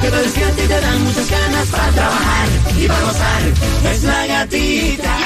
que 0.00 0.10
te 0.10 0.16
despierta 0.16 0.62
y 0.64 0.66
te 0.66 0.80
dan 0.80 1.04
muchas 1.04 1.30
ganas 1.30 1.68
para 1.68 1.92
trabajar 1.92 2.48
y 2.78 2.88
para 2.88 3.00
gozar. 3.00 3.42
Es 3.92 4.02
la 4.02 4.26
gatita. 4.26 5.16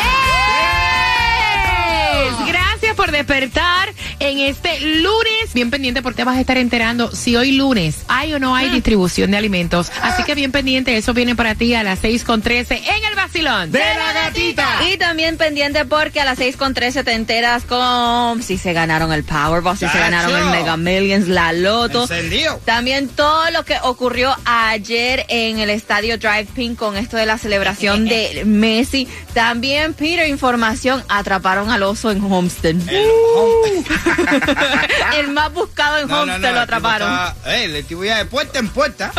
Yes. 2.12 2.48
Gracias 2.48 2.96
por 2.96 3.10
despertar 3.10 3.92
en 4.34 4.48
este 4.48 4.80
lunes. 4.80 5.54
Bien 5.54 5.70
pendiente 5.70 6.02
porque 6.02 6.24
vas 6.24 6.36
a 6.36 6.40
estar 6.40 6.56
enterando 6.56 7.10
si 7.14 7.36
hoy 7.36 7.52
lunes 7.52 7.98
hay 8.08 8.34
o 8.34 8.38
no 8.38 8.54
hay 8.54 8.68
distribución 8.68 9.30
de 9.30 9.36
alimentos. 9.36 9.90
Así 10.02 10.24
que 10.24 10.34
bien 10.34 10.50
pendiente, 10.52 10.96
eso 10.96 11.14
viene 11.14 11.36
para 11.36 11.54
ti 11.54 11.74
a 11.74 11.82
las 11.82 12.00
6 12.00 12.24
con 12.24 12.42
13 12.42 12.76
en 12.76 13.04
el 13.08 13.14
vacilón. 13.14 13.70
De 13.70 13.78
la 13.78 14.12
gatita. 14.12 14.66
Y 14.92 14.96
también 14.96 15.36
pendiente 15.36 15.84
porque 15.84 16.20
a 16.20 16.24
las 16.24 16.38
6 16.38 16.56
con 16.56 16.74
13 16.74 17.04
te 17.04 17.12
enteras 17.12 17.64
con 17.64 18.42
si 18.42 18.58
se 18.58 18.72
ganaron 18.72 19.12
el 19.12 19.24
Powerball, 19.24 19.76
si 19.76 19.88
se 19.88 19.98
ganaron 19.98 20.36
el 20.36 20.46
Mega 20.46 20.76
Millions, 20.76 21.28
la 21.28 21.52
Loto. 21.52 22.02
Encendido. 22.02 22.60
También 22.64 23.08
todo 23.08 23.50
lo 23.50 23.64
que 23.64 23.76
ocurrió 23.82 24.34
ayer 24.44 25.24
en 25.28 25.58
el 25.58 25.70
estadio 25.70 26.18
Drive 26.18 26.48
Pink 26.54 26.76
con 26.76 26.96
esto 26.96 27.16
de 27.16 27.26
la 27.26 27.38
celebración 27.38 28.06
de 28.06 28.42
Messi. 28.46 29.06
También, 29.32 29.94
Peter, 29.94 30.28
información, 30.28 31.04
atraparon 31.08 31.70
al 31.70 31.82
oso 31.82 32.10
en 32.10 32.22
Homestead. 32.24 32.76
el 32.76 33.84
más 35.28 35.52
buscado 35.52 35.98
en 35.98 36.08
No, 36.08 36.14
no, 36.16 36.22
Homestead 36.32 36.50
no, 36.50 36.54
lo 36.56 36.60
el 36.62 36.66
tipo 36.66 36.76
atraparon. 36.76 37.08
estaba- 37.12 37.54
Eh, 37.54 37.64
el 37.64 37.84
tipo 37.86 38.04
iba 38.04 38.16
de 38.16 38.24
puerta 38.26 38.58
en 38.58 38.68
puerta 38.68 39.12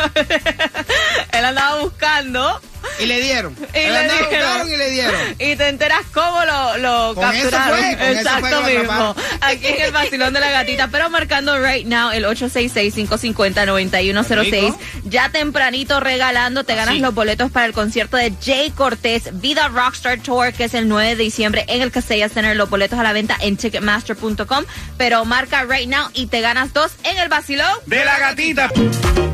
Él 1.32 1.46
andaba 1.46 1.80
buscando 1.82 2.62
y 3.00 3.06
le 3.06 3.22
dieron. 3.22 3.56
y 3.74 3.78
le 3.90 4.08
dieron. 4.30 4.70
y 4.70 4.78
le 4.78 4.90
dieron. 4.92 5.16
Y 5.40 5.56
te 5.56 5.68
enteras 5.68 6.02
cómo 6.14 6.46
lo, 6.46 6.78
lo 6.78 7.16
Con 7.16 7.34
eso 7.36 7.50
capturaron. 7.50 7.80
fue, 7.80 7.98
con 7.98 8.08
eso 8.08 8.20
Exacto 8.22 8.62
fue 8.62 8.78
mismo. 8.80 9.16
Aquí 9.42 9.68
en 9.68 9.82
el 9.82 9.92
vacilón 9.92 10.34
de 10.34 10.40
la 10.40 10.52
gatita, 10.52 10.88
pero 10.90 11.10
marcando 11.10 11.58
right 11.64 11.86
now 11.88 12.12
el 12.12 12.26
866-550-9106. 12.26 14.52
Rico. 14.52 14.80
Ya 15.06 15.30
tempranito 15.30 16.00
regalando, 16.00 16.64
te 16.64 16.76
ganas 16.76 16.92
Así. 16.94 17.00
los 17.00 17.14
boletos 17.14 17.52
para 17.52 17.66
el 17.66 17.74
concierto 17.74 18.18
de 18.18 18.34
Jay 18.44 18.72
Cortés, 18.72 19.40
Vida 19.40 19.68
Rockstar 19.68 20.20
Tour, 20.20 20.54
que 20.54 20.66
es 20.66 20.74
el 20.74 20.88
9 20.88 21.16
de 21.16 21.24
diciembre 21.24 21.66
en 21.68 21.82
el 21.82 21.92
Casella 21.92 22.30
Center. 22.30 22.56
Los 22.56 22.70
boletos 22.70 22.98
a 23.00 23.04
la 23.04 23.14
venta 23.14 23.38
en 23.42 23.58
ticketmaster.com. 23.58 24.66
Pero 24.98 25.26
marca 25.26 25.64
right 25.64 25.88
now 25.90 26.10
y 26.14 26.28
te 26.28 26.42
ganas 26.42 26.74
dos 26.74 26.92
en 27.04 27.18
el 27.18 27.30
vacilón. 27.30 27.68
De 27.86 28.04
la 28.06 28.18
gatita. 28.20 28.70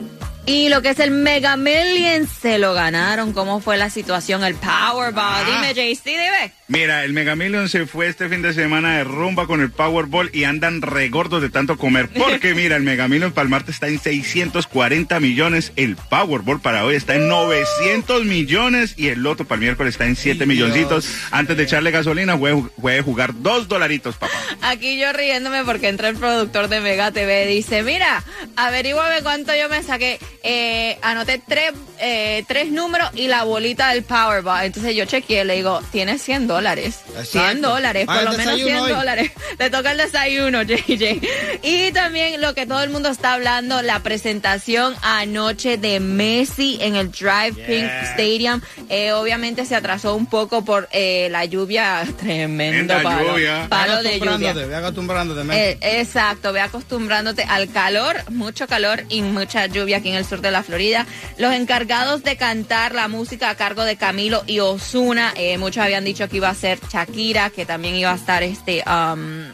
Y 0.50 0.68
lo 0.70 0.82
que 0.82 0.90
es 0.90 1.00
el 1.00 1.12
Mega 1.12 1.58
Million 1.58 2.28
se 2.28 2.58
lo 2.58 2.74
ganaron. 2.74 3.34
¿Cómo 3.34 3.62
fue 3.62 3.78
la 3.78 3.92
situación? 3.92 4.44
El 4.44 4.56
Powerball. 4.56 5.14
Ah. 5.16 5.46
Dime, 5.46 5.76
JC, 5.76 6.04
dime. 6.06 6.54
Mira, 6.68 7.04
el 7.04 7.14
Mega 7.14 7.36
Million 7.36 7.70
se 7.70 7.86
fue 7.86 8.08
este 8.08 8.30
fin 8.30 8.42
de 8.42 8.54
semana 8.54 8.98
de 8.98 9.04
rumba 9.04 9.46
con 9.46 9.62
el 9.62 9.70
Powerball 9.70 10.32
y 10.34 10.46
andan 10.46 10.82
regordos 10.82 11.44
de 11.44 11.50
tanto 11.50 11.78
comer. 11.78 12.10
Porque 12.10 12.54
mira, 12.56 12.78
el 12.78 12.82
Mega 12.82 13.08
Million 13.08 13.32
para 13.32 13.44
el 13.44 13.50
martes 13.50 13.76
está 13.76 13.90
en 13.90 14.00
640 14.00 15.20
millones, 15.20 15.72
el 15.76 15.96
Powerball 15.96 16.62
para 16.62 16.84
hoy 16.84 16.96
está 16.96 17.14
en 17.14 17.28
900 17.28 18.26
millones 18.26 18.96
y 18.98 19.10
el 19.10 19.22
Loto 19.22 19.46
para 19.46 19.58
el 19.58 19.62
miércoles 19.62 19.96
está 19.96 20.06
en 20.06 20.16
7 20.16 20.38
Ay, 20.42 20.48
milloncitos. 20.48 21.06
Dios. 21.06 21.28
Antes 21.30 21.58
de 21.58 21.64
echarle 21.64 21.92
gasolina, 21.92 22.38
puede, 22.40 22.64
puede 22.82 23.02
jugar 23.04 23.34
dos 23.36 23.68
dolaritos, 23.68 24.16
papá. 24.16 24.34
Aquí 24.62 25.00
yo 25.00 25.14
riéndome 25.14 25.64
porque 25.64 25.90
entra 25.90 26.10
el 26.10 26.16
productor 26.16 26.70
de 26.70 26.82
Mega 26.82 27.12
TV. 27.12 27.46
Dice, 27.46 27.84
mira, 27.84 28.24
averíguame 28.56 29.22
cuánto 29.22 29.56
yo 29.56 29.70
me 29.70 29.84
saqué. 29.84 30.20
Eh, 30.44 30.98
anoté 31.02 31.42
tres, 31.46 31.72
eh, 32.00 32.44
tres 32.48 32.72
números 32.72 33.10
y 33.14 33.28
la 33.28 33.44
bolita 33.44 33.90
del 33.94 34.04
Powerball. 34.04 34.66
Entonces 34.66 34.96
yo 34.96 35.06
chequeé, 35.06 35.44
le 35.46 35.56
digo, 35.56 35.82
tienes 35.92 36.22
100 36.22 36.48
dólares. 36.48 37.00
Exacto. 37.10 37.26
100 37.32 37.62
dólares, 37.62 38.06
Ah, 38.08 38.16
por 38.16 38.24
lo 38.32 38.38
menos 38.38 38.56
100 38.56 38.66
desayuno 38.66 38.84
hoy. 38.84 38.92
dólares. 38.92 39.32
Le 39.60 39.70
toca 39.70 39.92
el 39.92 39.98
desayuno, 39.98 40.62
JJ. 40.64 41.20
Y 41.64 41.92
también 41.92 42.40
lo 42.42 42.54
que 42.54 42.66
todo 42.66 42.82
el 42.84 42.90
mundo 42.90 43.10
está 43.10 43.34
hablando, 43.34 43.82
la 43.82 44.00
presentación 44.00 44.96
anoche 45.02 45.78
de 45.78 46.00
Messi 46.00 46.78
en 46.82 46.96
el 46.96 47.12
Drive 47.12 47.54
Pink 47.68 47.90
Stadium. 48.14 48.62
Eh, 48.90 49.12
obviamente 49.12 49.66
se 49.66 49.76
atrasó 49.76 50.16
un 50.16 50.26
poco 50.28 50.64
por 50.64 50.88
eh, 50.92 51.28
la 51.32 51.44
lluvia, 51.46 52.04
tremendo 52.20 52.94
Tremenda 52.96 53.04
palo, 53.04 53.32
lluvia. 53.34 53.68
palo 53.70 54.02
de 54.04 54.20
lluvia. 54.20 54.52
acostumbrándote, 54.52 54.66
ve 54.68 54.76
acostumbrándote, 54.76 55.44
men. 55.44 55.58
Eh, 55.58 55.78
exacto, 56.00 56.54
ve 56.54 56.62
acostumbrándote 56.62 57.44
al 57.44 57.70
calor, 57.72 58.16
mucho 58.32 58.68
calor 58.68 59.04
y 59.10 59.22
mucha 59.22 59.66
lluvia 59.68 59.98
aquí 59.98 60.10
en 60.10 60.16
el 60.16 60.26
sur 60.30 60.42
de 60.42 60.52
la 60.52 60.64
Florida. 60.64 61.06
Los 61.38 61.54
encargados 61.54 62.24
de 62.24 62.38
cantar 62.38 62.94
la 62.94 63.08
música 63.08 63.50
a 63.50 63.56
cargo 63.56 63.84
de 63.84 63.96
Camilo 63.96 64.44
y 64.48 64.60
Osuna, 64.60 65.34
muchos 65.58 65.84
habían 65.84 66.06
dicho 66.06 66.30
que 66.30 66.38
iba 66.38 66.50
a 66.50 66.56
ser 66.56 66.80
Shakira, 66.92 67.50
que 67.50 67.66
también 67.66 67.96
iba 67.96 68.12
a 68.12 68.16
estar 68.16 68.44
este 68.44 68.84
um, 68.88 69.52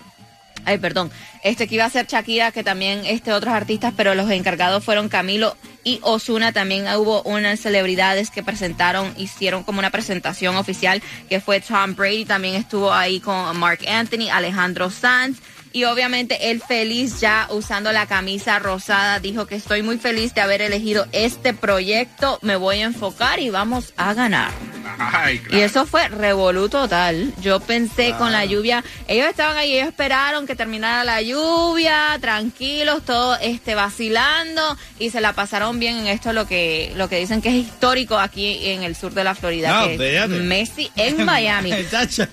Ay, 0.66 0.80
perdón. 0.80 1.12
Este 1.44 1.68
que 1.68 1.76
iba 1.76 1.86
a 1.86 1.90
ser 1.90 2.08
Shakira, 2.08 2.52
que 2.52 2.64
también 2.64 3.04
este 3.06 3.32
otros 3.32 3.54
artistas, 3.54 3.94
pero 3.96 4.16
los 4.16 4.30
encargados 4.32 4.84
fueron 4.84 5.10
Camilo 5.10 5.56
y 5.84 6.00
Osuna. 6.02 6.52
También 6.52 6.88
hubo 6.98 7.22
unas 7.22 7.60
celebridades 7.60 8.32
que 8.32 8.42
presentaron, 8.42 9.14
hicieron 9.16 9.64
como 9.64 9.78
una 9.78 9.92
presentación 9.92 10.56
oficial, 10.56 11.04
que 11.30 11.40
fue 11.40 11.62
Tom 11.62 11.96
Brady. 11.96 12.26
También 12.26 12.56
estuvo 12.56 12.92
ahí 12.92 13.20
con 13.20 13.58
Mark 13.58 13.80
Anthony, 13.88 14.30
Alejandro 14.32 14.90
Sanz. 14.90 15.38
Y 15.76 15.84
obviamente 15.84 16.52
él 16.52 16.62
feliz 16.66 17.20
ya 17.20 17.50
usando 17.52 17.92
la 17.92 18.06
camisa 18.06 18.60
rosada, 18.60 19.20
dijo 19.20 19.46
que 19.46 19.56
estoy 19.56 19.84
muy 19.84 19.98
feliz 19.98 20.34
de 20.34 20.40
haber 20.40 20.62
elegido 20.62 21.06
este 21.12 21.54
proyecto, 21.54 22.40
me 22.42 22.56
voy 22.56 22.78
a 22.78 22.86
enfocar 22.86 23.42
y 23.42 23.50
vamos 23.50 23.94
a 23.98 24.14
ganar. 24.14 24.75
Ay, 25.00 25.40
claro. 25.40 25.58
Y 25.58 25.62
eso 25.62 25.86
fue 25.86 26.08
revolú 26.08 26.70
total. 26.70 27.34
Yo 27.42 27.60
pensé 27.60 28.14
con 28.18 28.32
la 28.32 28.46
lluvia, 28.46 28.84
ellos 29.08 29.28
estaban 29.28 29.58
ahí, 29.58 29.74
ellos 29.76 29.88
esperaron 29.90 30.48
que 30.48 30.56
terminara 30.56 31.04
la 31.04 31.22
lluvia, 31.22 32.18
tranquilos, 32.22 33.04
todo 33.06 33.36
este 33.38 33.76
vacilando 33.76 34.78
y 35.00 35.10
se 35.10 35.22
la 35.22 35.34
pasaron 35.34 35.80
bien 35.80 35.98
en 35.98 36.08
esto 36.08 36.34
lo 36.34 36.48
que 36.48 36.92
lo 36.96 37.10
que 37.10 37.18
dicen 37.20 37.42
que 37.42 37.50
es 37.50 37.56
histórico 37.56 38.18
aquí 38.18 38.70
en 38.70 38.84
el 38.84 38.96
sur 38.96 39.14
de 39.14 39.24
la 39.24 39.36
Florida, 39.36 39.80
No, 39.82 39.86
que 39.88 39.96
es 39.96 40.12
fíjate. 40.12 40.42
Messi 40.44 40.92
en 40.96 41.26
Miami. 41.26 41.72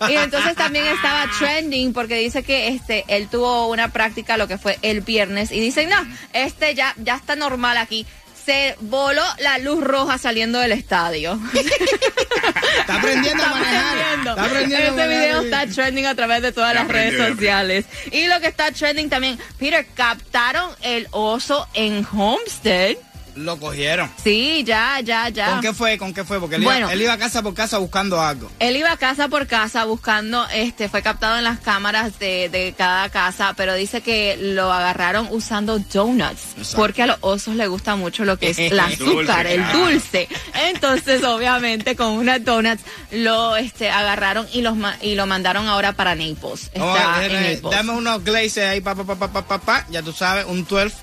Y 0.09 0.15
entonces 0.15 0.55
también 0.57 0.87
estaba 0.87 1.27
trending 1.39 1.93
porque 1.93 2.17
dice 2.17 2.43
que 2.43 2.69
este 2.69 3.05
él 3.09 3.29
tuvo 3.29 3.69
una 3.69 3.89
práctica 3.89 4.37
lo 4.37 4.49
que 4.49 4.59
fue 4.59 4.79
el 4.83 5.01
viernes 5.01 5.51
y 5.53 5.61
dicen, 5.61 5.89
"No, 5.89 5.97
este 6.33 6.75
ya 6.75 6.95
ya 6.99 7.17
está 7.17 7.37
normal 7.37 7.77
aquí." 7.77 8.07
Se 8.45 8.77
voló 8.81 9.23
la 9.39 9.59
luz 9.59 9.83
roja 9.85 10.19
saliendo 10.19 10.59
del 10.59 10.73
estadio. 10.73 11.39
Está 12.81 12.97
aprendiendo 12.99 13.43
a 13.45 13.49
manejar. 13.49 13.99
Está 14.19 14.33
aprendiendo 14.45 14.77
a 14.77 14.89
Este 14.89 14.91
manejar. 14.93 15.09
video 15.09 15.41
está 15.43 15.67
trending 15.67 16.07
a 16.07 16.15
través 16.15 16.43
de 16.43 16.53
todas 16.53 16.75
Ya 16.75 16.81
las 16.81 16.89
redes 16.91 17.29
sociales. 17.29 17.85
Y 18.11 18.27
lo 18.27 18.41
que 18.41 18.49
está 18.49 18.73
trending 18.73 19.09
también, 19.09 19.39
Peter, 19.59 19.87
captaron 19.95 20.71
el 20.83 21.07
oso 21.13 21.69
en 21.75 22.07
Homestead. 22.13 22.97
Lo 23.35 23.59
cogieron. 23.59 24.11
Sí, 24.23 24.63
ya, 24.67 25.01
ya, 25.01 25.29
ya. 25.31 25.51
¿Con 25.53 25.61
qué 25.63 25.73
fue? 25.73 25.97
¿Con 25.99 26.13
qué 26.13 26.23
fue? 26.25 26.39
Porque 26.39 26.57
él, 26.57 26.63
Bueno. 26.65 26.81
iba, 26.87 26.93
él 26.93 27.03
iba 27.03 27.17
casa 27.17 27.43
por 27.43 27.55
casa 27.55 27.79
buscando 27.79 28.21
algo. 28.21 28.51
Él 28.59 28.77
iba 28.77 28.95
casa 28.99 29.29
por 29.29 29.47
casa 29.47 29.85
buscando, 29.85 30.47
este, 30.53 30.89
fue 30.89 31.03
captado 31.03 31.39
en 31.39 31.45
las 31.45 31.59
cámaras 31.61 32.19
de, 32.19 32.49
de 32.51 32.75
cada 32.77 33.09
casa, 33.09 33.55
pero 33.57 33.75
dice 33.75 34.03
que 34.03 34.37
lo 34.39 34.71
agarraron 34.73 35.29
usando 35.31 35.79
donuts, 35.79 36.41
Exacto. 36.59 36.77
porque 36.77 37.03
a 37.03 37.07
los 37.07 37.17
osos 37.23 37.55
les 37.57 37.69
gusta 37.69 37.97
mucho 37.97 38.25
lo 38.27 38.39
que 38.39 38.51
es 38.51 38.59
el 38.59 38.79
azúcar, 38.81 39.45
Dulce, 39.47 39.55
el 39.55 39.63
claro. 39.63 39.79
dulce. 39.79 40.29
Entonces, 40.69 41.25
obviamente, 41.25 41.97
con 41.97 42.09
unas 42.09 42.45
donuts 42.45 42.83
lo, 43.13 43.57
este, 43.57 43.89
agarraron 43.91 44.47
y 44.53 44.61
los 44.61 44.77
y 45.01 45.15
lo 45.15 45.27
mandaron 45.27 45.69
ahora 45.69 45.93
para 45.95 46.15
Naples. 46.15 46.65
Está 46.75 46.83
Oh, 46.85 47.21
en 47.23 47.31
eh, 47.33 47.55
Naples. 47.55 47.63
dame 47.63 47.93
unos 47.93 48.23
glazes 48.25 48.59
ahí, 48.69 48.81
pa, 48.83 48.95
pa, 48.95 49.05
pa, 49.05 49.17
pa, 49.17 49.43
pa, 49.43 49.59
pa, 49.59 49.87
ya 49.91 50.03
tú 50.03 50.13
sabes, 50.13 50.45
un 50.47 50.67
12. 50.67 50.95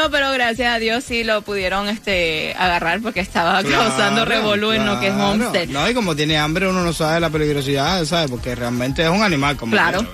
No, 0.00 0.10
pero 0.10 0.32
gracias 0.32 0.74
a 0.74 0.78
Dios 0.78 1.04
sí 1.04 1.24
lo 1.24 1.42
pudieron, 1.42 1.86
este, 1.88 2.54
agarrar 2.58 3.02
porque 3.02 3.20
estaba 3.20 3.62
causando 3.70 4.24
revolú 4.24 4.72
en 4.72 4.86
lo 4.86 4.98
que 4.98 5.08
es. 5.08 5.12
Homestead. 5.12 5.68
No, 5.68 5.86
y 5.90 5.92
como 5.92 6.16
tiene 6.16 6.38
hambre, 6.38 6.66
uno 6.68 6.82
no 6.82 6.94
sabe 6.94 7.20
la 7.20 7.28
peligrosidad, 7.28 8.02
¿sabes? 8.06 8.30
Porque 8.30 8.54
realmente 8.54 9.02
es 9.02 9.10
un 9.10 9.22
animal 9.22 9.58
como 9.58 9.72
Claro. 9.72 10.06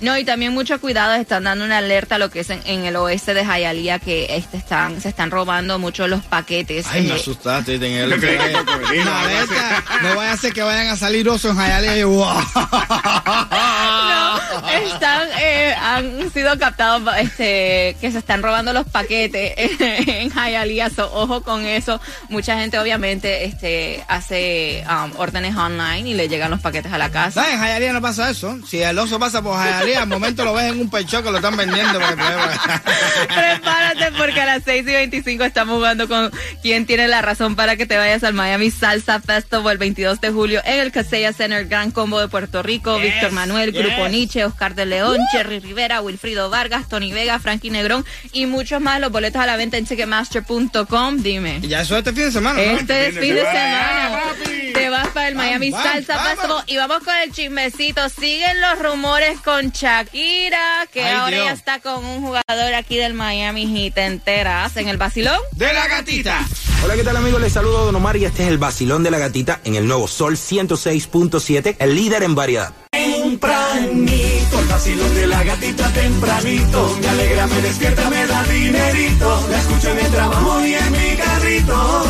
No, 0.00 0.16
y 0.16 0.24
también 0.24 0.54
mucho 0.54 0.80
cuidado, 0.80 1.14
están 1.14 1.44
dando 1.44 1.64
una 1.64 1.78
alerta 1.78 2.16
a 2.16 2.18
lo 2.18 2.30
que 2.30 2.40
es 2.40 2.50
en, 2.50 2.60
en 2.66 2.84
el 2.84 2.94
oeste 2.96 3.34
de 3.34 3.44
Hialeah, 3.44 3.98
que 3.98 4.36
este 4.36 4.56
están, 4.56 5.00
se 5.00 5.08
están 5.08 5.30
robando 5.30 5.78
mucho 5.80 6.06
los 6.06 6.24
paquetes. 6.24 6.86
Ay, 6.90 7.02
me 7.02 7.08
eh, 7.10 7.12
asustaste. 7.14 7.74
en 7.76 7.82
el- 7.82 8.10
no 8.10 10.16
vaya 10.16 10.32
a 10.32 10.36
ser 10.36 10.52
que 10.52 10.62
vayan 10.62 10.88
a 10.88 10.96
salir 10.96 11.28
osos 11.28 11.56
en 11.56 11.64
Hialeah 11.64 11.98
y 11.98 12.02
wow. 12.04 12.24
no, 13.50 14.37
están, 14.92 15.28
eh, 15.40 15.74
han 15.80 16.30
sido 16.32 16.58
captados, 16.58 17.02
este, 17.18 17.96
que 18.00 18.10
se 18.12 18.18
están 18.18 18.42
robando 18.42 18.72
los 18.72 18.86
paquetes 18.86 19.52
en 19.80 20.30
Hialeah, 20.30 20.90
so, 20.90 21.10
ojo 21.12 21.42
con 21.42 21.64
eso. 21.64 22.00
Mucha 22.28 22.58
gente 22.58 22.78
obviamente, 22.78 23.44
este, 23.44 24.04
hace 24.08 24.84
um, 24.88 25.12
órdenes 25.18 25.56
online 25.56 26.08
y 26.08 26.14
le 26.14 26.28
llegan 26.28 26.50
los 26.50 26.60
paquetes 26.60 26.92
a 26.92 26.98
la 26.98 27.10
casa. 27.10 27.42
No, 27.42 27.48
en 27.48 27.60
Hialeah 27.60 27.92
no 27.92 28.02
pasa 28.02 28.30
eso. 28.30 28.58
Si 28.66 28.82
el 28.82 28.98
oso 28.98 29.18
pasa 29.18 29.42
por 29.42 29.56
Hialeah, 29.56 30.02
al 30.02 30.08
momento 30.08 30.44
lo 30.44 30.54
ves 30.54 30.72
en 30.72 30.80
un 30.80 30.90
pecho 30.90 31.22
que 31.22 31.30
lo 31.30 31.36
están 31.36 31.56
vendiendo. 31.56 31.98
para 31.98 32.10
que 32.10 32.16
pruebe. 32.16 33.28
Prepárate 33.28 34.12
porque 34.16 34.40
a 34.40 34.46
las 34.46 34.62
6 34.64 34.82
y 34.82 34.92
25 34.92 35.44
estamos 35.44 35.76
jugando 35.76 36.08
con 36.08 36.30
quién 36.62 36.86
tiene 36.86 37.08
la 37.08 37.22
razón 37.22 37.56
para 37.56 37.76
que 37.76 37.86
te 37.86 37.96
vayas 37.96 38.24
al 38.24 38.34
Miami 38.34 38.70
Salsa 38.70 39.20
Festival 39.20 39.68
el 39.72 39.78
22 39.78 40.20
de 40.20 40.30
julio 40.30 40.60
en 40.64 40.80
el 40.80 40.92
Casella 40.92 41.32
Center 41.32 41.66
Gran 41.66 41.90
Combo 41.90 42.20
de 42.20 42.28
Puerto 42.28 42.62
Rico. 42.62 42.98
Víctor 42.98 43.32
Manuel, 43.32 43.72
Grupo 43.72 44.08
Nietzsche, 44.08 44.27
Oscar 44.36 44.74
de 44.74 44.86
León, 44.86 45.18
Cherry 45.32 45.58
Rivera, 45.60 46.00
Wilfrido 46.00 46.50
Vargas, 46.50 46.88
Tony 46.88 47.12
Vega, 47.12 47.38
Frankie 47.38 47.70
Negrón 47.70 48.04
y 48.32 48.46
muchos 48.46 48.80
más. 48.80 49.00
Los 49.00 49.10
boletos 49.10 49.40
a 49.42 49.46
la 49.46 49.56
venta 49.56 49.76
en 49.76 49.86
Ticketmaster.com. 49.86 51.18
Dime. 51.22 51.60
Y 51.62 51.68
ya 51.68 51.80
eso 51.82 51.94
es 51.96 51.98
este 52.06 52.12
fin 52.12 52.24
de 52.26 52.32
semana, 52.32 52.60
¿no? 52.62 52.78
Este 52.78 53.12
fin 53.12 53.34
de 53.34 53.40
semana 53.42 54.22
papi. 54.24 54.72
te 54.74 54.90
vas 54.90 55.08
para 55.08 55.28
el 55.28 55.34
Miami 55.34 55.70
Vamos, 55.70 55.86
Salsa. 55.86 56.18
Festival 56.18 56.64
y 56.66 56.76
vamos 56.76 56.98
con 57.04 57.14
el 57.24 57.32
chismecito. 57.32 58.08
Siguen 58.08 58.60
los 58.60 58.78
rumores 58.78 59.40
con 59.40 59.70
Shakira, 59.70 60.86
que 60.92 61.04
Ay, 61.04 61.14
ahora 61.14 61.36
Dios. 61.36 61.46
ya 61.46 61.52
está 61.52 61.80
con 61.80 62.04
un 62.04 62.20
jugador 62.22 62.74
aquí 62.74 62.96
del 62.96 63.14
Miami 63.14 63.66
Heat. 63.66 63.94
¿Te 63.94 64.04
enteras 64.04 64.76
en 64.76 64.88
el 64.88 64.96
vacilón? 64.96 65.38
De 65.52 65.72
la 65.72 65.86
gatita. 65.88 66.38
Hola, 66.84 66.94
¿qué 66.94 67.02
tal 67.02 67.16
amigos? 67.16 67.40
Les 67.40 67.52
saludo 67.52 67.86
Don 67.86 67.96
Omar 67.96 68.16
y 68.16 68.24
este 68.24 68.44
es 68.44 68.48
el 68.48 68.58
vacilón 68.58 69.02
de 69.02 69.10
la 69.10 69.18
gatita 69.18 69.60
en 69.64 69.74
el 69.74 69.86
nuevo 69.88 70.06
Sol 70.06 70.36
106.7, 70.36 71.76
el 71.78 71.94
líder 71.94 72.22
en 72.22 72.36
variedad. 72.36 72.72
Tempranito, 72.92 74.60
el 74.60 74.66
vacilón 74.68 75.14
de 75.14 75.26
la 75.26 75.42
gatita 75.42 75.92
tempranito. 75.92 76.96
Me 77.00 77.08
alegra, 77.08 77.46
me 77.48 77.60
despierta, 77.62 78.08
me 78.08 78.26
da 78.26 78.44
dinerito. 78.44 79.48
La 79.50 79.58
escucho 79.58 79.90
en 79.90 79.98
el 79.98 80.10
trabajo 80.12 80.64
y 80.64 80.74
en 80.74 80.92
mi 80.92 81.16
carrito. 81.16 82.04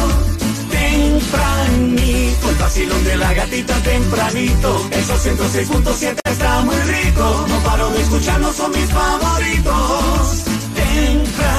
Tempranito, 0.71 2.51
el 2.51 2.57
vacilón 2.57 3.05
de 3.05 3.17
la 3.17 3.33
gatita 3.33 3.75
tempranito. 3.83 4.89
Esos 4.93 5.27
106.7 5.27 6.19
está 6.25 6.61
muy 6.61 6.77
rico. 6.77 7.47
No 7.49 7.59
paro 7.65 7.91
de 7.91 8.03
escucharlo, 8.03 8.53
son 8.53 8.71
mis 8.71 8.91
favoritos. 8.91 10.45
Tempranito. 10.75 11.58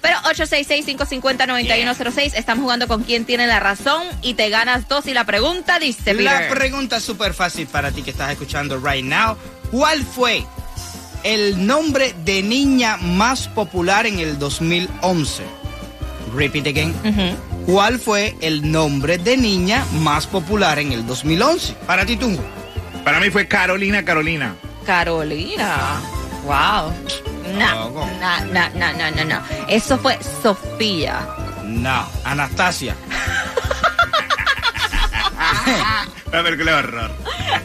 Pero 0.00 0.16
866-550-9106. 0.18 2.32
Estamos 2.34 2.62
jugando 2.62 2.88
con 2.88 3.02
quién 3.04 3.24
tiene 3.24 3.46
la 3.46 3.60
razón 3.60 4.02
y 4.22 4.34
te 4.34 4.48
ganas 4.50 4.88
dos. 4.88 5.06
Y 5.06 5.14
la 5.14 5.24
pregunta 5.24 5.78
dice, 5.78 6.14
La 6.14 6.32
Peter. 6.38 6.50
pregunta 6.50 7.00
súper 7.00 7.34
fácil 7.34 7.66
para 7.66 7.90
ti 7.92 8.02
que 8.02 8.10
estás 8.10 8.30
escuchando 8.30 8.78
right 8.78 9.04
now. 9.04 9.36
¿Cuál 9.70 10.04
fue 10.04 10.44
el 11.26 11.66
nombre 11.66 12.14
de 12.24 12.40
niña 12.40 12.96
más 12.98 13.48
popular 13.48 14.06
en 14.06 14.20
el 14.20 14.38
2011? 14.38 15.42
Repeat 16.36 16.68
again. 16.68 16.94
¿Cuál 17.66 17.98
fue 17.98 18.36
el 18.40 18.70
nombre 18.70 19.18
de 19.18 19.36
niña 19.36 19.84
más 20.02 20.28
popular 20.28 20.78
en 20.78 20.92
el 20.92 21.04
2011? 21.04 21.74
Para 21.84 22.06
ti, 22.06 22.16
tú. 22.16 22.38
Para 23.04 23.18
mí 23.18 23.30
fue 23.30 23.48
Carolina, 23.48 24.04
Carolina. 24.04 24.54
Carolina. 24.86 26.00
Wow. 26.44 26.92
No, 27.58 27.90
no, 27.90 28.70
no, 28.74 28.92
no, 28.92 29.10
no, 29.10 29.24
no. 29.24 29.42
Eso 29.68 29.98
fue 29.98 30.18
Sofía. 30.42 31.26
No, 31.64 32.06
Anastasia. 32.22 32.94
A 36.32 36.42
ver 36.42 36.56
qué 36.56 36.64
le 36.64 36.72
horror. 36.72 37.10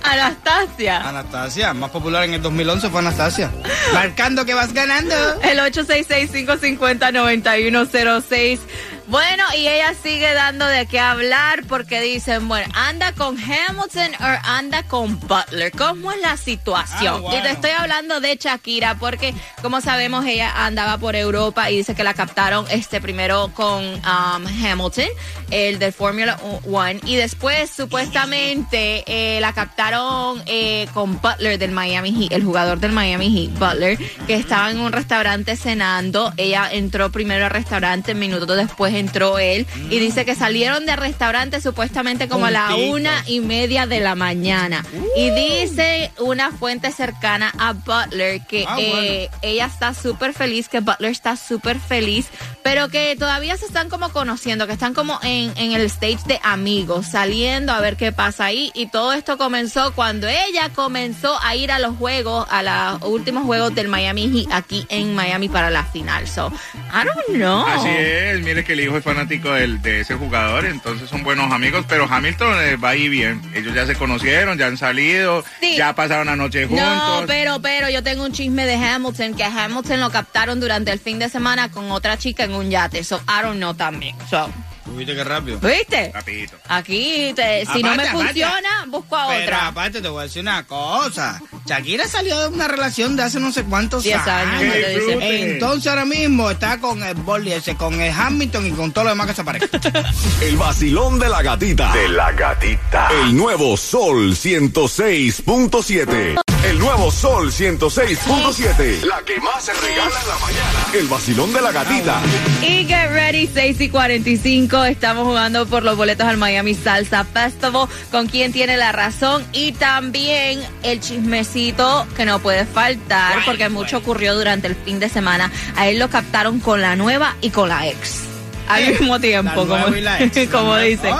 Anastasia. 0.03 1.07
Anastasia, 1.07 1.73
más 1.73 1.89
popular 1.89 2.25
en 2.25 2.35
el 2.35 2.41
2011 2.41 2.89
fue 2.89 2.99
Anastasia. 2.99 3.49
Marcando 3.93 4.43
que 4.45 4.53
vas 4.53 4.73
ganando. 4.73 5.15
El 5.41 5.59
866-550-9106. 5.59 8.59
Bueno, 9.07 9.43
y 9.57 9.67
ella 9.67 9.93
sigue 9.93 10.33
dando 10.33 10.65
de 10.65 10.85
qué 10.85 10.99
hablar 10.99 11.63
porque 11.67 11.99
dicen, 12.01 12.47
bueno, 12.47 12.71
anda 12.75 13.11
con 13.13 13.37
Hamilton 13.37 14.11
o 14.19 14.39
anda 14.43 14.83
con 14.83 15.19
Butler. 15.19 15.71
¿Cómo 15.71 16.11
es 16.11 16.21
la 16.21 16.37
situación? 16.37 17.23
Ah. 17.27 17.35
Y 17.35 17.41
te 17.41 17.51
estoy 17.51 17.71
hablando 17.71 18.21
de 18.21 18.37
Shakira 18.37 18.95
porque, 18.95 19.33
como 19.61 19.81
sabemos, 19.81 20.25
ella 20.25 20.65
andaba 20.65 20.97
por 20.97 21.15
Europa 21.15 21.69
y 21.69 21.77
dice 21.77 21.95
que 21.95 22.03
la 22.03 22.13
captaron 22.13 22.65
este 22.69 23.01
primero 23.01 23.51
con 23.53 23.83
um, 23.83 24.45
Hamilton, 24.45 25.09
el 25.49 25.79
del 25.79 25.93
Formula 25.93 26.39
One, 26.71 27.01
y 27.03 27.15
después 27.15 27.69
supuestamente 27.69 29.03
eh, 29.07 29.41
la 29.41 29.51
captaron 29.53 30.41
eh, 30.45 30.87
con 30.93 31.19
Butler 31.19 31.57
del 31.57 31.71
Miami 31.71 32.13
Heat, 32.13 32.31
el 32.33 32.43
jugador 32.43 32.79
del 32.79 32.91
Miami 32.91 33.29
Heat, 33.29 33.59
Butler, 33.59 33.97
que 34.27 34.35
estaba 34.35 34.71
en 34.71 34.79
un 34.79 34.91
restaurante 34.91 35.57
cenando. 35.57 36.31
Ella 36.37 36.69
entró 36.71 37.11
primero 37.11 37.45
al 37.45 37.51
restaurante, 37.51 38.13
minutos 38.13 38.55
después 38.55 38.90
entró 38.93 39.39
él, 39.39 39.67
y 39.89 39.99
dice 39.99 40.25
que 40.25 40.35
salieron 40.35 40.85
del 40.85 40.97
restaurante 40.97 41.61
supuestamente 41.61 42.27
como 42.27 42.45
a 42.45 42.51
la 42.51 42.75
una 42.75 43.23
y 43.27 43.39
media 43.39 43.85
de 43.87 43.99
la 43.99 44.15
mañana. 44.15 44.83
Y 45.15 45.29
dice 45.31 46.11
una 46.19 46.51
fuente 46.51 46.91
cercana 46.91 47.53
a 47.59 47.73
Butler 47.73 48.41
que 48.47 48.65
Ah, 48.67 48.77
eh, 48.79 49.29
ella 49.41 49.65
está 49.65 49.93
súper 49.93 50.33
feliz, 50.33 50.69
que 50.69 50.79
Butler 50.79 51.11
está 51.11 51.35
súper 51.35 51.79
feliz, 51.79 52.27
pero 52.63 52.89
que 52.89 53.15
todavía 53.17 53.57
se 53.57 53.65
están 53.65 53.89
como 53.89 54.09
conociendo, 54.09 54.67
que 54.67 54.73
están 54.73 54.93
como 54.93 55.19
en, 55.23 55.51
en 55.57 55.71
el 55.73 55.81
stage 55.81 56.19
de 56.27 56.39
amigos, 56.43 57.07
saliendo 57.07 57.73
a 57.73 57.81
ver 57.81 57.97
qué 57.97 58.11
pasa 58.11 58.45
ahí. 58.45 58.71
Y 58.73 58.87
todo 58.87 59.13
esto 59.13 59.37
comenzó 59.37 59.93
cuando 59.93 60.27
ella 60.27 60.69
comenzó 60.73 61.37
a 61.41 61.55
ir 61.55 61.71
a 61.71 61.79
los 61.79 61.97
juegos, 61.97 62.47
a 62.49 62.63
los 62.63 63.09
últimos 63.09 63.45
juegos 63.45 63.73
del 63.75 63.87
Miami 63.87 64.29
Heat 64.29 64.51
aquí 64.53 64.85
en 64.89 65.15
Miami 65.15 65.49
para 65.49 65.69
la 65.69 65.83
final. 65.85 66.27
So, 66.27 66.51
I 66.93 67.05
don't 67.05 67.37
know. 67.37 67.65
Así 67.67 67.89
es, 67.89 68.39
mire 68.41 68.63
que 68.63 68.75
el 68.81 68.87
hijo 68.87 68.97
es 68.97 69.03
fanático 69.03 69.51
del- 69.53 69.81
de 69.81 70.01
ese 70.01 70.15
jugador, 70.15 70.65
entonces 70.65 71.09
son 71.09 71.23
buenos 71.23 71.51
amigos, 71.51 71.85
pero 71.87 72.07
Hamilton 72.09 72.55
eh, 72.61 72.75
va 72.77 72.89
ahí 72.89 73.09
bien. 73.09 73.41
Ellos 73.53 73.73
ya 73.75 73.85
se 73.85 73.95
conocieron, 73.95 74.57
ya 74.57 74.67
han 74.67 74.77
salido, 74.77 75.43
Sí. 75.61 75.75
ya 75.77 75.93
pasaron 75.93 76.27
la 76.27 76.35
noche 76.35 76.65
juntos. 76.65 76.85
No, 76.85 77.23
pero, 77.27 77.61
pero 77.61 77.89
yo 77.89 78.01
tengo 78.03 78.23
un 78.23 78.31
chisme 78.31 78.65
de 78.65 78.75
Hamilton, 78.75 79.35
que 79.35 79.43
a 79.43 79.65
Hamilton 79.65 79.99
lo 79.99 80.09
captaron 80.11 80.59
durante 80.59 80.91
el 80.91 80.99
fin 80.99 81.19
de 81.19 81.29
semana 81.29 81.69
con 81.71 81.91
otra 81.91 82.17
chica 82.17 82.43
en 82.43 82.53
un 82.53 82.69
yate. 82.69 83.03
So, 83.03 83.17
I 83.27 83.43
don't 83.43 83.57
know 83.57 83.73
también. 83.73 84.15
So, 84.29 84.49
¿Viste 84.97 85.15
qué 85.15 85.23
rápido? 85.23 85.59
¿viste? 85.59 86.11
Rapidito. 86.13 86.57
Aquí, 86.67 87.31
te- 87.35 87.65
si 87.67 87.81
no 87.81 87.95
me 87.95 88.05
funciona, 88.07 88.80
busco 88.91 89.15
a 89.15 89.27
Pero 89.29 89.43
otra. 89.43 89.67
aparte 89.67 90.01
te 90.01 90.07
voy 90.09 90.19
a 90.19 90.23
decir 90.23 90.41
una 90.41 90.65
cosa. 90.67 91.41
Shakira 91.65 92.07
salió 92.07 92.39
de 92.41 92.47
una 92.49 92.67
relación 92.67 93.15
de 93.15 93.23
hace 93.23 93.39
no 93.39 93.51
sé 93.51 93.63
cuántos 93.63 94.03
Diez 94.03 94.17
años, 94.27 94.61
me 94.61 94.69
años. 94.69 94.81
lo 94.81 94.87
dice. 94.89 94.99
Disfrute. 95.05 95.51
Entonces 95.53 95.87
ahora 95.87 96.05
mismo 96.05 96.51
está 96.51 96.79
con 96.79 97.01
el 97.03 97.15
Bolly 97.15 97.53
ese, 97.53 97.75
con 97.75 97.99
el 98.01 98.11
Hamilton 98.11 98.67
y 98.67 98.71
con 98.71 98.91
todo 98.91 99.05
lo 99.05 99.09
demás 99.11 99.27
que 99.27 99.33
se 99.35 99.43
parece. 99.43 99.69
El 100.41 100.57
vacilón 100.57 101.19
de 101.19 101.29
la 101.29 101.41
gatita. 101.41 101.91
De 101.93 102.09
la 102.09 102.31
gatita. 102.31 103.09
El 103.23 103.35
nuevo 103.35 103.77
Sol 103.77 104.31
106.7. 104.35 106.50
El 106.63 106.77
nuevo 106.77 107.09
Sol 107.11 107.51
106.7. 107.51 109.03
La 109.05 109.23
que 109.25 109.39
más 109.39 109.65
se 109.65 109.73
regala 109.73 110.19
en 110.21 110.27
la 110.27 110.37
mañana. 110.37 110.85
El 110.93 111.07
vacilón 111.07 111.51
de 111.51 111.59
la 111.59 111.71
gatita. 111.71 112.21
Y 112.61 112.85
get 112.85 113.09
ready, 113.09 113.49
6 113.51 113.81
y 113.81 113.89
45. 113.89 114.83
Estamos 114.85 115.25
jugando 115.25 115.65
por 115.65 115.81
los 115.81 115.97
boletos 115.97 116.27
al 116.27 116.37
Miami 116.37 116.75
Salsa 116.75 117.23
Festival. 117.23 117.87
Con 118.11 118.27
quién 118.27 118.51
tiene 118.51 118.77
la 118.77 118.91
razón. 118.91 119.43
Y 119.53 119.71
también 119.71 120.61
el 120.83 120.99
chismecito 120.99 122.05
que 122.15 122.25
no 122.25 122.37
puede 122.37 122.65
faltar, 122.65 123.43
porque 123.43 123.69
mucho 123.69 123.97
ocurrió 123.97 124.35
durante 124.35 124.67
el 124.67 124.75
fin 124.75 124.99
de 124.99 125.09
semana. 125.09 125.51
A 125.75 125.87
él 125.89 125.97
lo 125.97 126.11
captaron 126.11 126.59
con 126.59 126.79
la 126.79 126.95
nueva 126.95 127.35
y 127.41 127.49
con 127.49 127.69
la 127.69 127.87
ex. 127.87 128.19
Al 128.67 128.85
¿Qué? 128.85 128.91
mismo 128.91 129.19
tiempo, 129.19 129.65
como, 129.65 130.77
dicen. 130.77 131.11
Ah. 131.11 131.19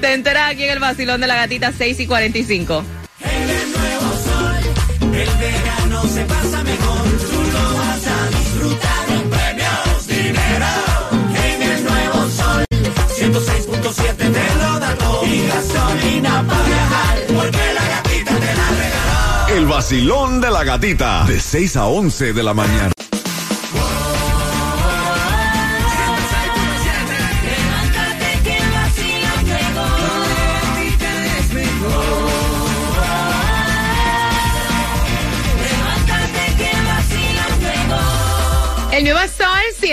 Te 0.00 0.14
enteras 0.14 0.50
aquí 0.50 0.64
en 0.64 0.70
el 0.70 0.80
vacilón 0.80 1.20
de 1.20 1.28
la 1.28 1.36
gatita 1.36 1.72
6 1.72 2.00
y 2.00 2.06
45. 2.08 2.84
Se 6.08 6.24
pasa 6.24 6.62
mejor, 6.64 7.02
tú 7.30 7.42
lo 7.52 7.76
vas 7.78 8.06
a 8.06 8.28
disfrutar. 8.28 9.06
Con 9.06 9.30
premios, 9.30 10.06
dinero. 10.06 10.66
En 11.44 11.62
el 11.62 11.84
nuevo 11.84 12.28
sol, 12.30 12.64
106.7 13.18 14.16
te 14.16 14.56
lo 14.56 14.80
da. 14.80 14.96
Y 15.26 15.46
gasolina 15.46 16.44
para 16.46 16.64
viajar, 16.64 17.18
porque 17.28 17.74
la 17.74 17.88
gatita 17.88 18.34
te 18.34 18.54
la 18.54 18.68
regaló. 18.70 19.56
El 19.56 19.66
vacilón 19.66 20.40
de 20.40 20.50
la 20.50 20.64
gatita. 20.64 21.24
De 21.26 21.40
6 21.40 21.76
a 21.76 21.86
11 21.86 22.32
de 22.32 22.42
la 22.42 22.54
mañana. 22.54 22.92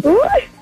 Uy, 0.04 0.14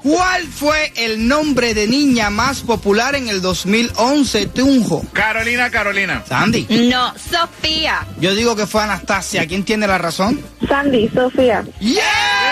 ¿Cuál 0.07 0.45
fue 0.47 0.93
el 0.95 1.27
nombre 1.27 1.73
de 1.73 1.85
niña 1.85 2.29
más 2.29 2.61
popular 2.61 3.13
en 3.15 3.27
el 3.27 3.41
2011, 3.41 4.47
Tunjo? 4.47 5.05
Carolina, 5.11 5.69
Carolina. 5.69 6.23
Sandy. 6.25 6.65
No, 6.89 7.13
Sofía. 7.17 8.07
Yo 8.17 8.33
digo 8.33 8.55
que 8.55 8.65
fue 8.65 8.83
Anastasia. 8.83 9.45
¿Quién 9.45 9.65
tiene 9.65 9.85
la 9.85 9.97
razón? 9.97 10.39
Sandy, 10.65 11.09
Sofía. 11.09 11.65
¡Yeah! 11.81 12.46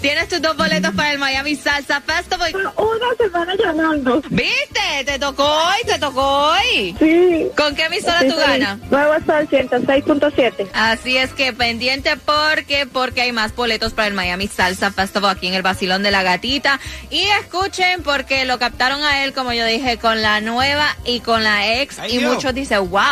Tienes 0.00 0.28
tus 0.28 0.40
dos 0.42 0.56
boletos 0.56 0.92
para 0.94 1.12
el 1.12 1.18
Miami 1.18 1.56
Salsa 1.56 2.00
Festival. 2.00 2.52
Una 2.54 3.16
semana 3.18 3.54
llamando. 3.56 4.22
¿Viste? 4.30 5.04
Te 5.04 5.18
tocó 5.18 5.44
hoy, 5.44 5.76
te 5.86 5.98
tocó 5.98 6.22
hoy. 6.52 6.94
Sí. 6.98 7.46
¿Con 7.56 7.74
qué 7.74 7.84
emisora 7.86 8.20
tú 8.20 8.34
ganas? 8.36 8.78
Nuevo 8.90 9.14
Sol 9.26 9.48
106.7. 9.48 10.68
Así 10.74 11.16
es 11.16 11.32
que 11.32 11.52
pendiente 11.52 12.16
porque 12.16 12.86
porque 12.86 13.22
hay 13.22 13.32
más 13.32 13.54
boletos 13.54 13.92
para 13.92 14.08
el 14.08 14.14
Miami 14.14 14.48
Salsa 14.48 14.90
Festival 14.90 15.30
aquí 15.36 15.46
en 15.46 15.54
el 15.54 15.62
Basilón 15.62 16.02
de 16.02 16.10
la 16.10 16.22
Gatita 16.22 16.80
y 17.10 17.22
escuchen 17.40 18.02
porque 18.02 18.44
lo 18.44 18.58
captaron 18.58 19.02
a 19.02 19.24
él 19.24 19.32
como 19.32 19.52
yo 19.52 19.64
dije 19.66 19.98
con 19.98 20.22
la 20.22 20.40
nueva 20.40 20.96
y 21.04 21.20
con 21.20 21.42
la 21.44 21.80
ex 21.80 21.98
Ay, 21.98 22.14
y 22.14 22.18
Dios. 22.18 22.34
muchos 22.34 22.54
dicen 22.54 22.90
wow 22.90 23.02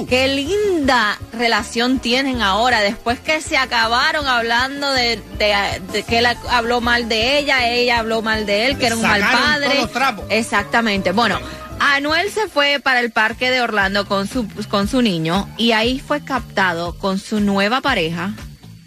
Uh. 0.00 0.06
qué 0.06 0.28
linda 0.28 1.18
relación 1.32 1.98
tienen 2.00 2.42
ahora 2.42 2.80
después 2.80 3.20
que 3.20 3.40
se 3.40 3.56
acabaron 3.56 4.26
hablando 4.26 4.90
de, 4.92 5.16
de- 5.38 5.80
de 5.89 5.89
que 5.90 6.18
él 6.18 6.26
habló 6.48 6.80
mal 6.80 7.08
de 7.08 7.38
ella 7.38 7.68
ella 7.68 7.98
habló 7.98 8.22
mal 8.22 8.46
de 8.46 8.66
él 8.66 8.74
que 8.74 8.82
Le 8.82 8.86
era 8.86 8.96
un 8.96 9.02
mal 9.02 9.20
padre 9.20 9.66
todos 9.66 9.80
los 9.82 9.92
trapos. 9.92 10.24
Exactamente. 10.28 11.12
Bueno, 11.12 11.38
Anuel 11.78 12.30
se 12.30 12.48
fue 12.48 12.80
para 12.82 13.00
el 13.00 13.10
parque 13.10 13.50
de 13.50 13.60
Orlando 13.60 14.06
con 14.06 14.26
su, 14.26 14.46
con 14.68 14.86
su 14.88 15.02
niño 15.02 15.48
y 15.56 15.72
ahí 15.72 15.98
fue 15.98 16.22
captado 16.24 16.96
con 16.98 17.18
su 17.18 17.40
nueva 17.40 17.80
pareja 17.80 18.32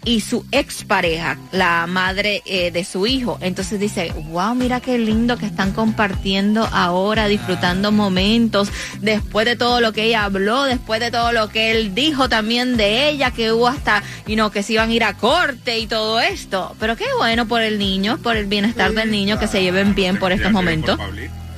y 0.04 0.20
su 0.20 0.44
expareja, 0.52 1.38
la 1.52 1.86
madre 1.86 2.42
eh, 2.44 2.70
de 2.70 2.84
su 2.84 3.06
hijo. 3.06 3.38
Entonces 3.40 3.80
dice, 3.80 4.12
wow, 4.28 4.54
mira 4.54 4.80
qué 4.80 4.98
lindo 4.98 5.38
que 5.38 5.46
están 5.46 5.72
compartiendo 5.72 6.68
ahora, 6.72 7.26
disfrutando 7.26 7.92
momentos, 7.92 8.68
después 9.00 9.46
de 9.46 9.56
todo 9.56 9.80
lo 9.80 9.92
que 9.92 10.04
ella 10.04 10.24
habló, 10.24 10.64
después 10.64 11.00
de 11.00 11.10
todo 11.10 11.32
lo 11.32 11.48
que 11.48 11.70
él 11.70 11.94
dijo 11.94 12.28
también 12.28 12.76
de 12.76 13.08
ella, 13.08 13.30
que 13.30 13.52
hubo 13.52 13.68
hasta, 13.68 14.02
y 14.26 14.36
no, 14.36 14.50
que 14.50 14.62
se 14.62 14.74
iban 14.74 14.90
a 14.90 14.92
ir 14.92 15.04
a 15.04 15.14
corte 15.14 15.78
y 15.78 15.86
todo 15.86 16.20
esto. 16.20 16.76
Pero 16.78 16.96
qué 16.96 17.06
bueno 17.18 17.46
por 17.46 17.62
el 17.62 17.78
niño, 17.78 18.18
por 18.18 18.36
el 18.36 18.46
bienestar 18.46 18.92
del 18.92 19.10
niño, 19.10 19.38
que 19.38 19.46
se 19.46 19.62
lleven 19.62 19.94
bien 19.94 20.18
por 20.18 20.32
estos 20.32 20.52
momentos. 20.52 20.98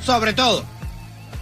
Sobre 0.05 0.33
todo, 0.33 0.65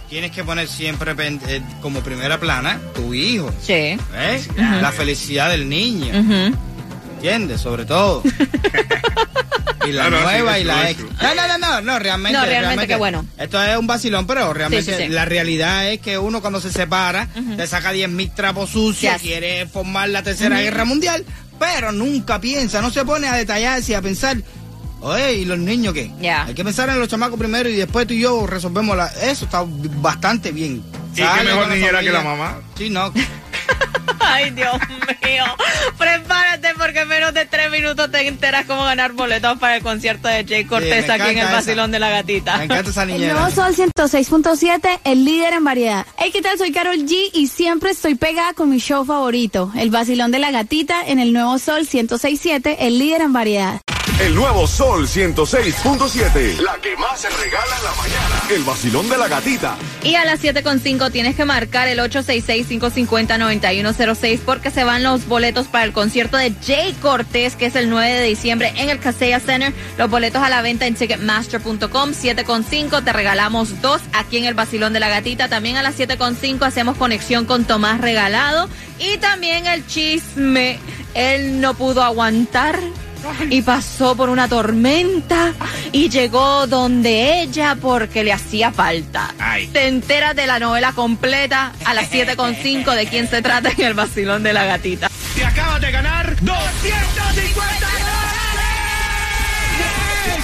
tienes 0.09 0.31
que 0.31 0.43
poner 0.43 0.67
siempre 0.67 1.13
eh, 1.19 1.61
como 1.81 2.01
primera 2.01 2.39
plana 2.39 2.79
tu 2.95 3.13
hijo. 3.13 3.51
Sí. 3.61 3.73
¿eh? 3.73 4.47
La 4.57 4.91
felicidad 4.91 5.49
del 5.49 5.69
niño. 5.69 6.13
¿Entiendes? 7.15 7.61
Sobre 7.61 7.85
todo. 7.85 8.21
y 9.87 9.91
la 9.91 10.09
nueva 10.09 10.55
sí, 10.55 10.61
y 10.61 10.63
la 10.63 10.89
ex. 10.89 11.01
No, 11.01 11.35
no, 11.35 11.47
no, 11.47 11.57
no, 11.57 11.81
no, 11.81 11.99
realmente. 11.99 12.37
No, 12.37 12.45
realmente, 12.45 12.87
qué 12.87 12.95
bueno. 12.95 13.25
Esto 13.37 13.61
es 13.63 13.77
un 13.77 13.87
vacilón, 13.87 14.25
pero 14.27 14.53
realmente 14.53 14.83
Sí, 14.91 14.97
sí, 14.97 15.03
sí. 15.07 15.09
la 15.09 15.25
realidad 15.25 15.89
es 15.91 15.99
que 15.99 16.17
uno 16.17 16.41
cuando 16.41 16.59
se 16.61 16.71
separa, 16.71 17.27
te 17.57 17.67
saca 17.67 17.91
10 17.91 18.09
mil 18.09 18.31
trapos 18.31 18.71
sucios, 18.71 19.13
Yes. 19.13 19.21
quiere 19.21 19.67
formar 19.67 20.09
la 20.09 20.23
tercera 20.23 20.59
guerra 20.59 20.85
mundial, 20.85 21.23
pero 21.59 21.91
nunca 21.91 22.39
piensa, 22.41 22.81
no 22.81 22.89
se 22.91 23.05
pone 23.05 23.27
a 23.27 23.35
detallarse 23.35 23.91
y 23.91 23.95
a 23.95 24.01
pensar. 24.01 24.37
Oye, 25.01 25.33
¿y 25.35 25.45
los 25.45 25.59
niños 25.59 25.93
qué? 25.93 26.11
Hay 26.31 26.55
que 26.55 26.63
pensar 26.63 26.89
en 26.89 26.99
los 26.99 27.07
chamacos 27.07 27.37
primero 27.37 27.69
y 27.69 27.75
después 27.75 28.07
tú 28.07 28.13
y 28.15 28.21
yo 28.21 28.47
resolvemos 28.47 28.97
la... 28.97 29.05
Eso 29.07 29.45
está 29.45 29.63
bastante 29.67 30.51
bien. 30.51 30.81
¿Y 31.13 31.17
qué 31.17 31.43
mejor 31.43 31.67
niñera 31.67 32.01
que 32.01 32.11
la 32.11 32.21
mamá? 32.21 32.57
Sí, 32.75 32.89
no. 32.89 33.13
Ay, 34.35 34.49
Dios 34.51 34.73
mío. 35.23 35.45
Prepárate 35.97 36.69
porque 36.77 36.99
en 37.01 37.07
menos 37.07 37.33
de 37.33 37.45
tres 37.45 37.71
minutos 37.71 38.11
te 38.11 38.27
enteras 38.27 38.65
cómo 38.65 38.83
ganar 38.83 39.13
boletos 39.13 39.57
para 39.59 39.77
el 39.77 39.83
concierto 39.83 40.27
de 40.27 40.43
Jay 40.45 40.65
Cortés 40.65 41.07
me 41.07 41.13
aquí 41.13 41.29
en 41.31 41.37
el 41.37 41.45
Basilón 41.47 41.85
esa. 41.85 41.91
de 41.93 41.99
la 41.99 42.09
Gatita. 42.09 42.57
Me 42.57 42.63
encanta 42.65 42.89
esa 42.91 43.03
El 43.03 43.09
niñera. 43.11 43.33
nuevo 43.33 43.49
Sol 43.51 43.73
106.7, 43.75 44.99
el 45.05 45.23
líder 45.25 45.53
en 45.53 45.63
variedad. 45.63 46.05
Hey, 46.17 46.31
¿qué 46.33 46.41
tal? 46.41 46.57
Soy 46.57 46.71
Carol 46.71 46.97
G 46.97 47.15
y 47.33 47.47
siempre 47.47 47.91
estoy 47.91 48.15
pegada 48.15 48.53
con 48.53 48.69
mi 48.69 48.79
show 48.79 49.05
favorito, 49.05 49.71
El 49.75 49.89
Vacilón 49.89 50.31
de 50.31 50.39
la 50.39 50.51
Gatita, 50.51 51.01
en 51.07 51.19
el 51.19 51.31
nuevo 51.33 51.57
Sol 51.57 51.87
106.7, 51.87 52.75
el 52.79 52.99
líder 52.99 53.21
en 53.21 53.33
variedad. 53.33 53.81
El 54.17 54.33
nuevo 54.33 54.65
Sol 54.65 55.09
106.7. 55.09 56.61
La 56.61 56.77
que 56.77 56.95
más 56.95 57.19
se 57.19 57.29
regala 57.29 57.77
en 57.77 57.83
la 57.83 57.93
mañana. 57.95 58.41
El 58.49 58.63
vacilón 58.63 59.09
de 59.09 59.17
la 59.17 59.27
gatita. 59.27 59.75
Y 60.03 60.15
a 60.15 60.23
las 60.23 60.41
7.5 60.41 61.11
tienes 61.11 61.35
que 61.35 61.43
marcar 61.43 61.89
el 61.89 61.99
866-550-9106 61.99 64.39
porque 64.39 64.71
se 64.71 64.85
van 64.85 65.03
los 65.03 65.27
boletos 65.27 65.67
para 65.67 65.83
el 65.83 65.91
concierto 65.91 66.37
de 66.37 66.53
Jay 66.65 66.93
Cortés, 67.01 67.57
que 67.57 67.65
es 67.65 67.75
el 67.75 67.89
9 67.89 68.09
de 68.09 68.23
diciembre 68.23 68.71
en 68.77 68.89
el 68.89 68.99
Casella 68.99 69.41
Center. 69.41 69.73
Los 69.97 70.09
boletos 70.09 70.41
a 70.41 70.47
la 70.47 70.61
venta 70.61 70.87
en 70.87 70.95
Ticketmaster.com. 70.95 72.11
7.5 72.11 73.03
te 73.03 73.11
regalamos 73.11 73.81
dos 73.81 73.99
aquí 74.13 74.37
en 74.37 74.45
el 74.45 74.53
Basilón 74.53 74.93
de 74.93 75.01
la 75.01 75.09
Gatita. 75.09 75.49
También 75.49 75.75
a 75.75 75.83
las 75.83 75.99
7.5 75.99 76.65
hacemos 76.65 76.95
conexión 76.95 77.43
con 77.43 77.65
Tomás 77.65 77.99
Regalado. 77.99 78.69
Y 78.97 79.17
también 79.17 79.67
el 79.67 79.85
chisme. 79.85 80.79
Él 81.15 81.59
no 81.59 81.73
pudo 81.73 82.01
aguantar 82.01 82.79
y 83.49 83.61
pasó 83.61 84.15
por 84.15 84.29
una 84.29 84.47
tormenta 84.47 85.53
y 85.91 86.09
llegó 86.09 86.67
donde 86.67 87.41
ella 87.41 87.77
porque 87.81 88.23
le 88.23 88.33
hacía 88.33 88.71
falta. 88.71 89.33
Ay. 89.39 89.67
Te 89.67 89.87
enteras 89.87 90.35
de 90.35 90.47
la 90.47 90.59
novela 90.59 90.93
completa 90.93 91.73
a 91.85 91.93
las 91.93 92.11
7.5 92.11 92.95
de 92.95 93.07
quién 93.07 93.29
se 93.29 93.41
trata 93.41 93.69
en 93.69 93.81
el 93.81 93.93
vacilón 93.93 94.43
de 94.43 94.53
la 94.53 94.65
gatita. 94.65 95.09
Te 95.35 95.45
acabas 95.45 95.81
de 95.81 95.91
ganar 95.91 96.35
250 96.41 97.87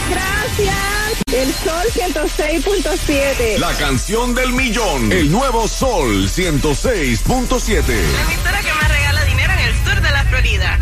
Gracias. 0.09 1.01
El 1.33 1.53
Sol 1.53 1.87
106.7. 1.93 3.57
La 3.57 3.73
canción 3.77 4.35
del 4.35 4.51
millón. 4.51 5.11
El 5.11 5.31
nuevo 5.31 5.67
Sol 5.67 6.27
106.7. 6.27 7.79
emisora 8.27 8.61
que 8.61 8.73
más 8.73 8.89
regala 8.89 9.23
dinero 9.23 9.53
en 9.53 9.59
el 9.59 9.73
sur 9.85 10.01
de 10.01 10.11
la 10.11 10.25
Florida. 10.25 10.79